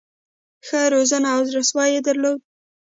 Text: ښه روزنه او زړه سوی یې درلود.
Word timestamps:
ښه 0.67 0.79
روزنه 0.93 1.27
او 1.35 1.41
زړه 1.49 1.63
سوی 1.69 1.89
یې 1.95 2.01
درلود. 2.07 2.39